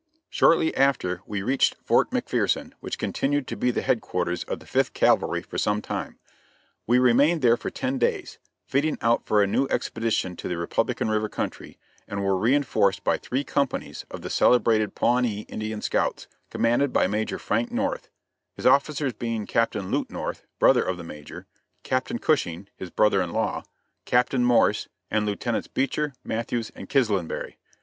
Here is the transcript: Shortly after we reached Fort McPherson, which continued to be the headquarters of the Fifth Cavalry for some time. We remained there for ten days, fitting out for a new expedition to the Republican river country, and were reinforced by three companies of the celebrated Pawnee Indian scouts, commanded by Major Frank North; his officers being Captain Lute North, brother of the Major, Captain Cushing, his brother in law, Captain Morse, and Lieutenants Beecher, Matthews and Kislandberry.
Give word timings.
Shortly 0.31 0.75
after 0.75 1.21
we 1.27 1.43
reached 1.43 1.75
Fort 1.83 2.09
McPherson, 2.09 2.73
which 2.79 2.97
continued 2.97 3.45
to 3.45 3.55
be 3.55 3.69
the 3.69 3.83
headquarters 3.83 4.43
of 4.45 4.57
the 4.59 4.65
Fifth 4.65 4.93
Cavalry 4.93 5.43
for 5.43 5.59
some 5.59 5.79
time. 5.79 6.17
We 6.87 6.97
remained 6.97 7.43
there 7.43 7.55
for 7.55 7.69
ten 7.69 7.99
days, 7.99 8.39
fitting 8.65 8.97
out 9.03 9.27
for 9.27 9.43
a 9.43 9.45
new 9.45 9.67
expedition 9.69 10.35
to 10.37 10.47
the 10.47 10.57
Republican 10.57 11.09
river 11.11 11.29
country, 11.29 11.77
and 12.07 12.23
were 12.25 12.35
reinforced 12.35 13.03
by 13.03 13.19
three 13.19 13.43
companies 13.43 14.03
of 14.09 14.23
the 14.23 14.31
celebrated 14.31 14.95
Pawnee 14.95 15.41
Indian 15.41 15.83
scouts, 15.83 16.25
commanded 16.49 16.91
by 16.91 17.05
Major 17.05 17.37
Frank 17.37 17.71
North; 17.71 18.09
his 18.55 18.65
officers 18.65 19.13
being 19.13 19.45
Captain 19.45 19.91
Lute 19.91 20.09
North, 20.09 20.47
brother 20.57 20.81
of 20.81 20.97
the 20.97 21.03
Major, 21.03 21.45
Captain 21.83 22.17
Cushing, 22.17 22.67
his 22.75 22.89
brother 22.89 23.21
in 23.21 23.29
law, 23.33 23.61
Captain 24.05 24.43
Morse, 24.43 24.87
and 25.11 25.27
Lieutenants 25.27 25.67
Beecher, 25.67 26.15
Matthews 26.23 26.71
and 26.73 26.89
Kislandberry. 26.89 27.57